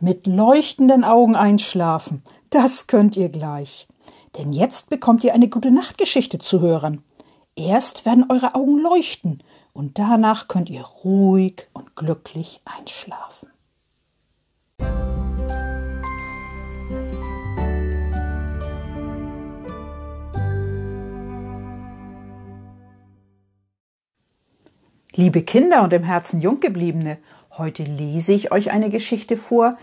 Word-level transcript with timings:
Mit 0.00 0.28
leuchtenden 0.28 1.02
Augen 1.02 1.34
einschlafen, 1.34 2.22
das 2.50 2.86
könnt 2.86 3.16
ihr 3.16 3.30
gleich. 3.30 3.88
Denn 4.36 4.52
jetzt 4.52 4.90
bekommt 4.90 5.24
ihr 5.24 5.34
eine 5.34 5.48
gute 5.48 5.72
Nachtgeschichte 5.72 6.38
zu 6.38 6.60
hören. 6.60 7.02
Erst 7.56 8.06
werden 8.06 8.26
eure 8.28 8.54
Augen 8.54 8.78
leuchten 8.78 9.42
und 9.72 9.98
danach 9.98 10.46
könnt 10.46 10.70
ihr 10.70 10.82
ruhig 10.82 11.66
und 11.72 11.96
glücklich 11.96 12.60
einschlafen. 12.64 13.48
Liebe 25.12 25.42
Kinder 25.42 25.82
und 25.82 25.92
im 25.92 26.04
Herzen 26.04 26.40
Junggebliebene, 26.40 27.18
heute 27.58 27.82
lese 27.82 28.32
ich 28.32 28.52
euch 28.52 28.70
eine 28.70 28.90
Geschichte 28.90 29.36
vor, 29.36 29.76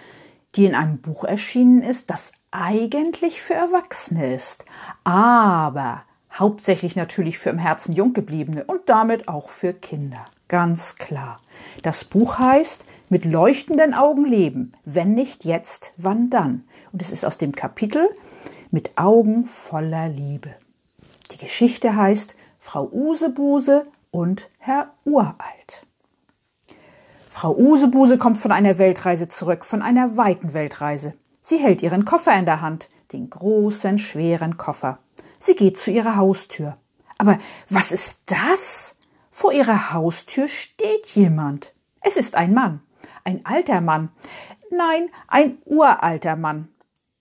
die 0.56 0.66
in 0.66 0.76
einem 0.76 1.00
Buch 1.00 1.24
erschienen 1.24 1.82
ist, 1.82 2.10
das 2.10 2.32
eigentlich 2.52 3.42
für 3.42 3.54
Erwachsene 3.54 4.34
ist, 4.34 4.64
aber 5.04 6.04
hauptsächlich 6.34 6.96
natürlich 6.96 7.38
für 7.38 7.50
im 7.50 7.58
Herzen 7.58 7.94
Junggebliebene 7.94 8.64
und 8.64 8.88
damit 8.88 9.28
auch 9.28 9.50
für 9.50 9.74
Kinder. 9.74 10.26
Ganz 10.48 10.96
klar. 10.96 11.42
Das 11.82 12.04
Buch 12.04 12.40
heißt 12.40 12.86
Mit 13.10 13.26
leuchtenden 13.26 13.94
Augen 13.94 14.26
leben. 14.26 14.74
Wenn 14.84 15.14
nicht 15.14 15.46
jetzt, 15.46 15.94
wann 15.98 16.30
dann? 16.30 16.64
Und 16.92 17.02
es 17.02 17.12
ist 17.12 17.26
aus 17.26 17.38
dem 17.38 17.52
Kapitel 17.52 18.10
Mit 18.72 18.98
Augen 18.98 19.46
voller 19.46 20.10
Liebe. 20.10 20.56
Die 21.32 21.38
Geschichte 21.38 21.96
heißt 21.96 22.36
Frau 22.58 22.90
Usebuse 22.92 23.84
und 24.12 24.50
Herr 24.60 24.94
Uralt. 25.04 25.86
Frau 27.36 27.54
Usebuse 27.54 28.18
kommt 28.18 28.38
von 28.38 28.54
einer 28.54 28.78
Weltreise 28.78 29.28
zurück, 29.28 29.66
von 29.66 29.82
einer 29.82 30.16
weiten 30.16 30.54
Weltreise. 30.54 31.16
Sie 31.42 31.58
hält 31.58 31.82
ihren 31.82 32.06
Koffer 32.06 32.34
in 32.40 32.46
der 32.46 32.62
Hand, 32.62 32.88
den 33.12 33.30
großen, 33.30 33.98
schweren 33.98 34.56
Koffer. 34.56 34.96
Sie 35.38 35.54
geht 35.54 35.78
zu 35.78 35.92
ihrer 35.92 36.16
Haustür. 36.16 36.78
Aber 37.18 37.38
was 37.70 37.92
ist 37.92 38.22
das? 38.28 38.96
Vor 39.30 39.52
ihrer 39.52 39.92
Haustür 39.92 40.48
steht 40.48 41.08
jemand. 41.08 41.74
Es 42.00 42.16
ist 42.16 42.36
ein 42.36 42.54
Mann, 42.54 42.80
ein 43.26 43.46
alter 43.46 43.82
Mann. 43.82 44.12
Nein, 44.72 45.10
ein 45.28 45.58
uralter 45.66 46.38
Mann. 46.38 46.70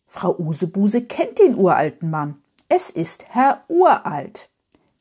Frau 0.06 0.38
Usebuse 0.38 1.02
kennt 1.02 1.40
den 1.40 1.56
uralten 1.56 2.08
Mann. 2.08 2.40
Es 2.68 2.88
ist 2.88 3.24
Herr 3.30 3.64
Uralt. 3.66 4.48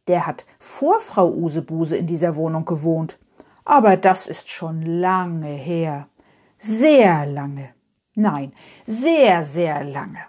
Der 0.08 0.26
hat 0.26 0.48
vor 0.58 1.00
Frau 1.00 1.30
Usebuse 1.30 1.98
in 1.98 2.08
dieser 2.08 2.36
Wohnung 2.36 2.66
gewohnt. 2.66 3.20
Aber 3.66 3.98
das 3.98 4.28
ist 4.28 4.50
schon 4.50 4.82
lange 4.82 5.48
her. 5.48 6.06
Sehr 6.58 7.26
lange. 7.26 7.70
Nein, 8.16 8.54
sehr, 8.86 9.44
sehr 9.44 9.84
lange. 9.84 10.20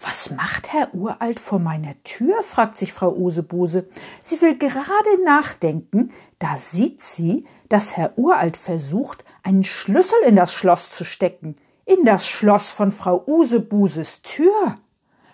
Was 0.00 0.30
macht 0.30 0.72
Herr 0.72 0.92
Uralt 0.94 1.38
vor 1.38 1.58
meiner 1.60 1.94
Tür? 2.02 2.42
fragt 2.42 2.76
sich 2.76 2.92
Frau 2.92 3.12
Usebuse. 3.12 3.88
Sie 4.20 4.40
will 4.40 4.58
gerade 4.58 5.24
nachdenken, 5.24 6.12
da 6.38 6.56
sieht 6.56 7.02
sie, 7.02 7.46
dass 7.68 7.96
Herr 7.96 8.18
Uralt 8.18 8.56
versucht, 8.56 9.24
einen 9.44 9.64
Schlüssel 9.64 10.18
in 10.26 10.36
das 10.36 10.52
Schloss 10.52 10.90
zu 10.90 11.04
stecken, 11.04 11.56
in 11.84 12.04
das 12.04 12.26
Schloss 12.26 12.70
von 12.70 12.90
Frau 12.90 13.24
Usebuses 13.26 14.22
Tür. 14.22 14.78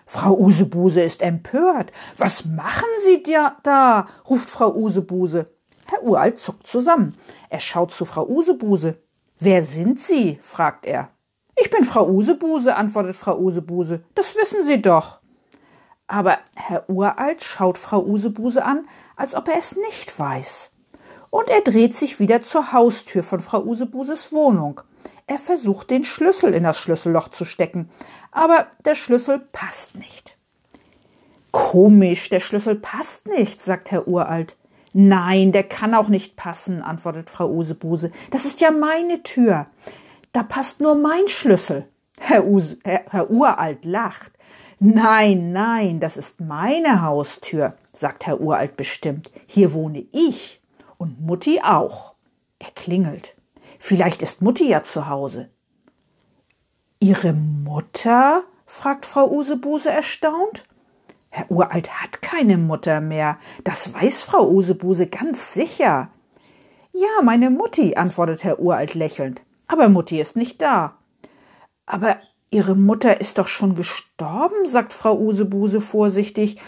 Frau 0.05 0.37
Usebuse 0.37 1.01
ist 1.01 1.21
empört. 1.21 1.91
Was 2.17 2.45
machen 2.45 2.87
Sie 3.05 3.23
da? 3.63 4.07
ruft 4.27 4.49
Frau 4.49 4.73
Usebuse. 4.73 5.45
Herr 5.89 6.03
Uralt 6.03 6.39
zuckt 6.39 6.67
zusammen. 6.67 7.17
Er 7.49 7.59
schaut 7.59 7.93
zu 7.93 8.05
Frau 8.05 8.27
Usebuse. 8.27 8.97
Wer 9.39 9.63
sind 9.63 9.99
Sie? 9.99 10.39
fragt 10.41 10.85
er. 10.85 11.09
Ich 11.55 11.69
bin 11.69 11.83
Frau 11.83 12.07
Usebuse, 12.07 12.75
antwortet 12.75 13.15
Frau 13.15 13.37
Usebuse. 13.37 14.03
Das 14.15 14.35
wissen 14.35 14.63
Sie 14.63 14.81
doch. 14.81 15.19
Aber 16.07 16.39
Herr 16.55 16.89
Uralt 16.89 17.43
schaut 17.43 17.77
Frau 17.77 18.03
Usebuse 18.03 18.63
an, 18.63 18.87
als 19.15 19.35
ob 19.35 19.47
er 19.47 19.57
es 19.57 19.75
nicht 19.75 20.17
weiß. 20.17 20.71
Und 21.29 21.47
er 21.49 21.61
dreht 21.61 21.95
sich 21.95 22.19
wieder 22.19 22.41
zur 22.41 22.71
Haustür 22.71 23.23
von 23.23 23.39
Frau 23.39 23.61
Usebuses 23.61 24.33
Wohnung. 24.33 24.81
Er 25.27 25.37
versucht, 25.37 25.91
den 25.91 26.03
Schlüssel 26.03 26.55
in 26.55 26.63
das 26.63 26.79
Schlüsselloch 26.79 27.27
zu 27.27 27.45
stecken, 27.45 27.89
aber 28.31 28.67
der 28.85 28.95
Schlüssel 28.95 29.39
passt 29.51 29.95
nicht. 29.95 30.37
Komisch, 31.51 32.29
der 32.29 32.39
Schlüssel 32.39 32.75
passt 32.75 33.27
nicht, 33.27 33.61
sagt 33.61 33.91
Herr 33.91 34.07
Uralt. 34.07 34.57
Nein, 34.93 35.51
der 35.51 35.63
kann 35.63 35.93
auch 35.93 36.07
nicht 36.07 36.35
passen, 36.35 36.81
antwortet 36.81 37.29
Frau 37.29 37.49
Usebuse. 37.49 38.11
Das 38.31 38.45
ist 38.45 38.61
ja 38.61 38.71
meine 38.71 39.23
Tür. 39.23 39.67
Da 40.31 40.43
passt 40.43 40.81
nur 40.81 40.95
mein 40.95 41.27
Schlüssel. 41.27 41.87
Herr, 42.19 42.45
Use, 42.45 42.77
Herr, 42.83 43.03
Herr 43.09 43.31
Uralt 43.31 43.85
lacht. 43.85 44.33
Nein, 44.79 45.51
nein, 45.51 45.99
das 45.99 46.17
ist 46.17 46.39
meine 46.39 47.01
Haustür, 47.01 47.75
sagt 47.93 48.25
Herr 48.25 48.39
Uralt 48.39 48.77
bestimmt. 48.77 49.31
Hier 49.45 49.73
wohne 49.73 50.05
ich 50.11 50.61
und 50.97 51.21
Mutti 51.21 51.61
auch. 51.61 52.13
Er 52.59 52.71
klingelt. 52.71 53.33
Vielleicht 53.77 54.21
ist 54.21 54.41
Mutti 54.41 54.69
ja 54.69 54.83
zu 54.83 55.07
Hause. 55.07 55.49
Ihre 56.99 57.33
Mutter? 57.33 58.43
fragt 58.65 59.05
Frau 59.05 59.29
Usebuse 59.29 59.89
erstaunt. 59.89 60.65
Herr 61.29 61.49
Uralt 61.51 61.91
hat 62.01 62.21
keine 62.21 62.57
Mutter 62.57 63.01
mehr. 63.01 63.37
Das 63.63 63.93
weiß 63.93 64.23
Frau 64.23 64.49
Usebuse 64.49 65.07
ganz 65.07 65.53
sicher. 65.53 66.09
Ja, 66.91 67.21
meine 67.23 67.49
Mutti, 67.49 67.95
antwortet 67.95 68.43
Herr 68.43 68.59
Uralt 68.59 68.95
lächelnd. 68.95 69.41
Aber 69.67 69.89
Mutti 69.89 70.19
ist 70.19 70.35
nicht 70.35 70.61
da. 70.61 70.97
Aber 71.85 72.17
Ihre 72.51 72.75
Mutter 72.75 73.21
ist 73.21 73.37
doch 73.37 73.47
schon 73.47 73.75
gestorben, 73.75 74.67
sagt 74.67 74.91
Frau 74.91 75.15
Usebuse 75.17 75.81
vorsichtig. 75.81 76.59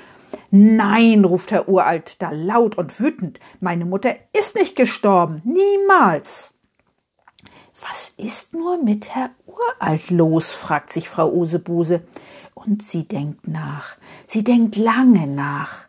Nein, 0.51 1.25
ruft 1.25 1.51
Herr 1.51 1.67
Uralt 1.67 2.21
da 2.21 2.29
laut 2.31 2.77
und 2.77 2.99
wütend. 2.99 3.39
Meine 3.59 3.85
Mutter 3.85 4.15
ist 4.37 4.53
nicht 4.55 4.75
gestorben. 4.75 5.41
Niemals. 5.43 6.53
Was 7.81 8.13
ist 8.17 8.53
nur 8.53 8.83
mit 8.83 9.15
Herr 9.15 9.31
Uralt 9.47 10.11
los? 10.11 10.53
fragt 10.53 10.93
sich 10.93 11.09
Frau 11.09 11.31
Usebuse. 11.31 12.03
Und 12.63 12.83
sie 12.83 13.07
denkt 13.07 13.47
nach. 13.47 13.97
Sie 14.27 14.43
denkt 14.43 14.75
lange 14.75 15.25
nach. 15.25 15.87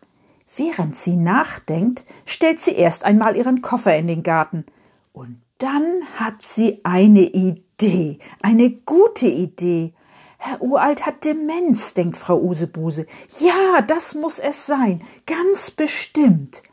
Während 0.55 0.95
sie 0.95 1.15
nachdenkt, 1.15 2.03
stellt 2.25 2.61
sie 2.61 2.71
erst 2.73 3.05
einmal 3.05 3.35
ihren 3.35 3.61
Koffer 3.61 3.95
in 3.95 4.07
den 4.07 4.23
Garten. 4.23 4.65
Und 5.11 5.39
dann 5.59 6.01
hat 6.15 6.41
sie 6.41 6.81
eine 6.83 7.21
Idee, 7.21 8.17
eine 8.41 8.71
gute 8.71 9.27
Idee. 9.27 9.93
Herr 10.37 10.61
Uralt 10.61 11.05
hat 11.05 11.25
Demenz, 11.25 11.93
denkt 11.93 12.17
Frau 12.17 12.39
Usebuse. 12.41 13.05
Ja, 13.39 13.81
das 13.81 14.15
muss 14.15 14.39
es 14.39 14.65
sein, 14.65 15.01
ganz 15.27 15.69
bestimmt. 15.69 16.63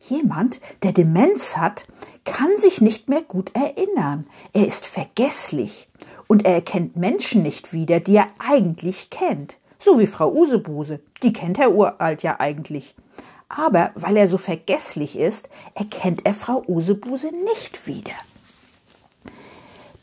Jemand, 0.00 0.60
der 0.82 0.92
Demenz 0.92 1.58
hat, 1.58 1.86
kann 2.24 2.56
sich 2.56 2.80
nicht 2.80 3.10
mehr 3.10 3.22
gut 3.22 3.52
erinnern. 3.54 4.26
Er 4.54 4.66
ist 4.66 4.86
vergesslich 4.86 5.89
und 6.30 6.44
er 6.44 6.54
erkennt 6.54 6.94
Menschen 6.94 7.42
nicht 7.42 7.72
wieder, 7.72 7.98
die 7.98 8.14
er 8.14 8.28
eigentlich 8.38 9.10
kennt. 9.10 9.56
So 9.80 9.98
wie 9.98 10.06
Frau 10.06 10.30
Usebuse. 10.30 11.00
Die 11.24 11.32
kennt 11.32 11.58
Herr 11.58 11.72
Uralt 11.72 12.22
ja 12.22 12.38
eigentlich. 12.38 12.94
Aber 13.48 13.90
weil 13.96 14.16
er 14.16 14.28
so 14.28 14.36
vergesslich 14.36 15.18
ist, 15.18 15.48
erkennt 15.74 16.24
er 16.24 16.34
Frau 16.34 16.62
Usebuse 16.68 17.32
nicht 17.52 17.88
wieder. 17.88 18.12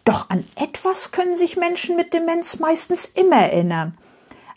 Doch 0.04 0.30
an 0.30 0.44
etwas 0.56 1.14
können 1.14 1.38
sich 1.38 1.56
Menschen 1.56 1.96
mit 1.96 2.14
Demenz 2.14 2.60
meistens 2.60 3.06
immer 3.06 3.38
erinnern. 3.38 3.98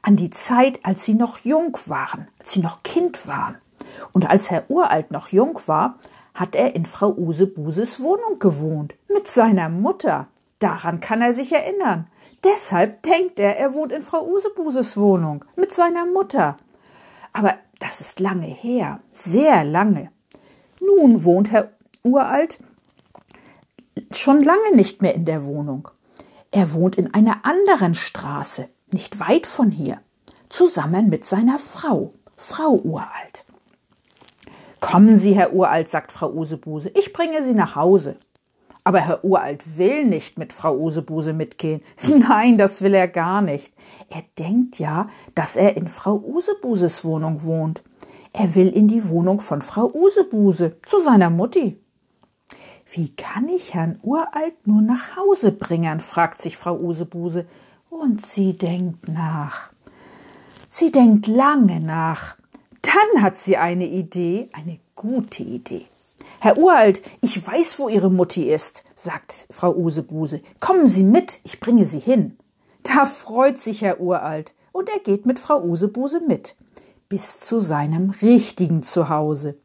An 0.02 0.16
die 0.16 0.30
Zeit, 0.30 0.80
als 0.82 1.04
sie 1.04 1.14
noch 1.14 1.38
jung 1.44 1.78
waren, 1.86 2.26
als 2.40 2.50
sie 2.50 2.62
noch 2.62 2.82
Kind 2.82 3.28
waren. 3.28 3.58
Und 4.10 4.28
als 4.28 4.50
Herr 4.50 4.68
Uralt 4.68 5.12
noch 5.12 5.28
jung 5.28 5.56
war, 5.66 6.00
hat 6.34 6.56
er 6.56 6.74
in 6.74 6.84
Frau 6.84 7.12
Usebuses 7.12 8.02
Wohnung 8.02 8.40
gewohnt, 8.40 8.96
mit 9.06 9.28
seiner 9.28 9.68
Mutter. 9.68 10.26
Daran 10.60 11.00
kann 11.00 11.20
er 11.20 11.32
sich 11.32 11.52
erinnern. 11.52 12.06
Deshalb 12.44 13.02
denkt 13.02 13.38
er, 13.38 13.58
er 13.58 13.74
wohnt 13.74 13.92
in 13.92 14.02
Frau 14.02 14.24
Usebuses 14.24 14.96
Wohnung, 14.96 15.44
mit 15.56 15.74
seiner 15.74 16.06
Mutter. 16.06 16.56
Aber 17.32 17.54
das 17.80 18.00
ist 18.00 18.20
lange 18.20 18.46
her, 18.46 19.00
sehr 19.12 19.64
lange. 19.64 20.10
Nun 20.80 21.24
wohnt 21.24 21.50
Herr 21.50 21.70
Uralt 22.02 22.58
schon 24.12 24.42
lange 24.42 24.74
nicht 24.74 25.02
mehr 25.02 25.14
in 25.14 25.24
der 25.24 25.44
Wohnung. 25.44 25.88
Er 26.50 26.72
wohnt 26.72 26.96
in 26.96 27.12
einer 27.14 27.44
anderen 27.44 27.94
Straße, 27.94 28.68
nicht 28.92 29.20
weit 29.20 29.46
von 29.46 29.70
hier, 29.70 30.00
zusammen 30.48 31.08
mit 31.08 31.24
seiner 31.24 31.58
Frau, 31.58 32.10
Frau 32.36 32.72
Uralt. 32.72 33.44
Kommen 34.80 35.16
Sie, 35.16 35.34
Herr 35.34 35.52
Uralt, 35.52 35.88
sagt 35.88 36.10
Frau 36.10 36.32
Usebuse, 36.32 36.90
ich 36.94 37.12
bringe 37.12 37.42
Sie 37.42 37.54
nach 37.54 37.76
Hause. 37.76 38.16
Aber 38.84 39.00
Herr 39.00 39.24
Uralt 39.24 39.78
will 39.78 40.06
nicht 40.06 40.38
mit 40.38 40.52
Frau 40.52 40.76
Usebuse 40.76 41.32
mitgehen. 41.32 41.82
Nein, 42.28 42.58
das 42.58 42.80
will 42.80 42.94
er 42.94 43.08
gar 43.08 43.42
nicht. 43.42 43.72
Er 44.08 44.22
denkt 44.38 44.78
ja, 44.78 45.08
dass 45.34 45.56
er 45.56 45.76
in 45.76 45.88
Frau 45.88 46.16
Usebuses 46.16 47.04
Wohnung 47.04 47.44
wohnt. 47.44 47.82
Er 48.32 48.54
will 48.54 48.68
in 48.68 48.88
die 48.88 49.08
Wohnung 49.08 49.40
von 49.40 49.60
Frau 49.60 49.90
Usebuse, 49.92 50.76
zu 50.86 51.00
seiner 51.00 51.30
Mutti. 51.30 51.80
Wie 52.92 53.14
kann 53.14 53.48
ich 53.48 53.74
Herrn 53.74 53.98
Uralt 54.02 54.66
nur 54.66 54.82
nach 54.82 55.16
Hause 55.16 55.52
bringen? 55.52 56.00
fragt 56.00 56.40
sich 56.40 56.56
Frau 56.56 56.76
Usebuse. 56.76 57.46
Und 57.88 58.24
sie 58.24 58.56
denkt 58.56 59.08
nach. 59.08 59.72
Sie 60.68 60.92
denkt 60.92 61.26
lange 61.26 61.80
nach. 61.80 62.36
Dann 62.82 63.22
hat 63.22 63.36
sie 63.36 63.56
eine 63.56 63.86
Idee, 63.86 64.48
eine 64.52 64.78
gute 64.94 65.42
Idee. 65.42 65.86
Herr 66.42 66.56
Uralt, 66.56 67.02
ich 67.20 67.46
weiß, 67.46 67.78
wo 67.78 67.90
Ihre 67.90 68.10
Mutti 68.10 68.50
ist, 68.50 68.84
sagt 68.94 69.46
Frau 69.50 69.74
Usebuse. 69.74 70.40
Kommen 70.58 70.86
Sie 70.86 71.02
mit, 71.02 71.38
ich 71.44 71.60
bringe 71.60 71.84
Sie 71.84 71.98
hin. 71.98 72.38
Da 72.82 73.04
freut 73.04 73.58
sich 73.58 73.82
Herr 73.82 74.00
Uralt 74.00 74.54
und 74.72 74.88
er 74.88 75.00
geht 75.00 75.26
mit 75.26 75.38
Frau 75.38 75.62
Usebuse 75.62 76.22
mit, 76.26 76.56
bis 77.10 77.40
zu 77.40 77.60
seinem 77.60 78.08
richtigen 78.22 78.82
Zuhause. 78.82 79.58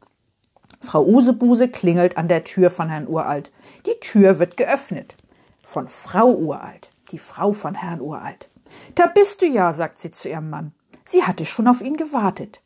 Frau 0.78 1.02
Usebuse 1.02 1.68
klingelt 1.68 2.18
an 2.18 2.28
der 2.28 2.44
Tür 2.44 2.68
von 2.68 2.90
Herrn 2.90 3.08
Uralt. 3.08 3.52
Die 3.86 3.98
Tür 3.98 4.38
wird 4.38 4.58
geöffnet. 4.58 5.16
Von 5.62 5.88
Frau 5.88 6.30
Uralt, 6.30 6.90
die 7.10 7.18
Frau 7.18 7.52
von 7.52 7.74
Herrn 7.74 8.02
Uralt. 8.02 8.50
Da 8.94 9.06
bist 9.06 9.40
du 9.40 9.46
ja, 9.46 9.72
sagt 9.72 9.98
sie 9.98 10.10
zu 10.10 10.28
ihrem 10.28 10.50
Mann. 10.50 10.72
Sie 11.06 11.22
hatte 11.22 11.46
schon 11.46 11.68
auf 11.68 11.80
ihn 11.80 11.96
gewartet. 11.96 12.60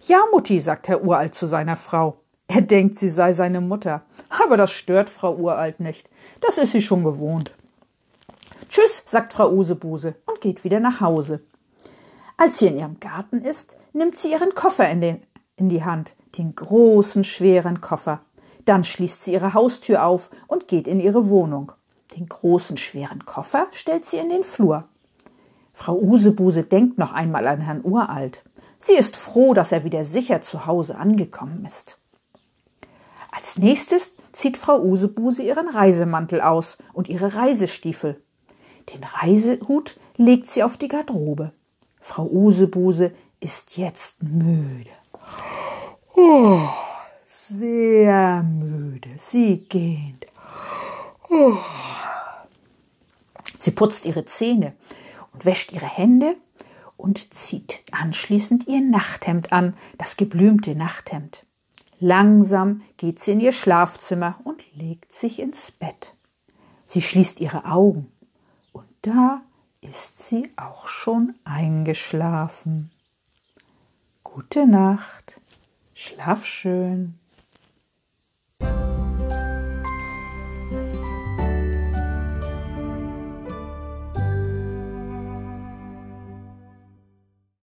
Ja, 0.00 0.20
Mutti, 0.32 0.58
sagt 0.58 0.88
Herr 0.88 1.04
Uralt 1.04 1.34
zu 1.34 1.46
seiner 1.46 1.76
Frau. 1.76 2.16
Er 2.54 2.60
denkt, 2.60 2.98
sie 2.98 3.08
sei 3.08 3.32
seine 3.32 3.62
Mutter. 3.62 4.02
Aber 4.28 4.58
das 4.58 4.72
stört 4.72 5.08
Frau 5.08 5.34
Uralt 5.36 5.80
nicht. 5.80 6.10
Das 6.42 6.58
ist 6.58 6.72
sie 6.72 6.82
schon 6.82 7.02
gewohnt. 7.02 7.54
Tschüss, 8.68 9.02
sagt 9.06 9.32
Frau 9.32 9.50
Usebuse 9.50 10.16
und 10.26 10.42
geht 10.42 10.62
wieder 10.62 10.78
nach 10.78 11.00
Hause. 11.00 11.40
Als 12.36 12.58
sie 12.58 12.66
in 12.66 12.76
ihrem 12.76 13.00
Garten 13.00 13.40
ist, 13.40 13.78
nimmt 13.94 14.18
sie 14.18 14.32
ihren 14.32 14.54
Koffer 14.54 14.90
in, 14.90 15.00
den, 15.00 15.22
in 15.56 15.70
die 15.70 15.82
Hand, 15.82 16.12
den 16.36 16.54
großen, 16.54 17.24
schweren 17.24 17.80
Koffer. 17.80 18.20
Dann 18.66 18.84
schließt 18.84 19.24
sie 19.24 19.32
ihre 19.32 19.54
Haustür 19.54 20.04
auf 20.04 20.28
und 20.46 20.68
geht 20.68 20.86
in 20.86 21.00
ihre 21.00 21.30
Wohnung. 21.30 21.72
Den 22.14 22.28
großen, 22.28 22.76
schweren 22.76 23.24
Koffer 23.24 23.66
stellt 23.70 24.04
sie 24.04 24.18
in 24.18 24.28
den 24.28 24.44
Flur. 24.44 24.84
Frau 25.72 25.98
Usebuse 25.98 26.64
denkt 26.64 26.98
noch 26.98 27.12
einmal 27.12 27.48
an 27.48 27.62
Herrn 27.62 27.82
Uralt. 27.82 28.44
Sie 28.78 28.92
ist 28.92 29.16
froh, 29.16 29.54
dass 29.54 29.72
er 29.72 29.84
wieder 29.84 30.04
sicher 30.04 30.42
zu 30.42 30.66
Hause 30.66 30.98
angekommen 30.98 31.64
ist. 31.64 31.98
Als 33.32 33.56
nächstes 33.58 34.12
zieht 34.32 34.56
Frau 34.56 34.78
Usebuse 34.80 35.42
ihren 35.42 35.66
Reisemantel 35.66 36.40
aus 36.42 36.78
und 36.92 37.08
ihre 37.08 37.34
Reisestiefel. 37.34 38.20
Den 38.94 39.02
Reisehut 39.02 39.98
legt 40.16 40.50
sie 40.50 40.62
auf 40.62 40.76
die 40.76 40.88
Garderobe. 40.88 41.52
Frau 41.98 42.26
Usebuse 42.26 43.12
ist 43.40 43.78
jetzt 43.78 44.22
müde. 44.22 44.90
Oh, 46.14 46.60
sehr 47.24 48.42
müde. 48.42 49.08
Sie 49.18 49.58
geht. 49.68 50.26
Oh. 51.30 51.56
Sie 53.58 53.70
putzt 53.70 54.04
ihre 54.04 54.26
Zähne 54.26 54.74
und 55.32 55.46
wäscht 55.46 55.72
ihre 55.72 55.86
Hände 55.86 56.36
und 56.98 57.32
zieht 57.32 57.82
anschließend 57.92 58.68
ihr 58.68 58.82
Nachthemd 58.82 59.52
an, 59.52 59.74
das 59.96 60.16
geblümte 60.16 60.74
Nachthemd. 60.74 61.46
Langsam 62.04 62.82
geht 62.96 63.20
sie 63.20 63.30
in 63.30 63.38
ihr 63.38 63.52
Schlafzimmer 63.52 64.40
und 64.42 64.60
legt 64.74 65.14
sich 65.14 65.38
ins 65.38 65.70
Bett. 65.70 66.16
Sie 66.84 67.00
schließt 67.00 67.38
ihre 67.38 67.64
Augen 67.64 68.10
und 68.72 68.88
da 69.02 69.38
ist 69.82 70.18
sie 70.18 70.50
auch 70.56 70.88
schon 70.88 71.36
eingeschlafen. 71.44 72.90
Gute 74.24 74.66
Nacht, 74.66 75.40
schlaf 75.94 76.44
schön. 76.44 77.20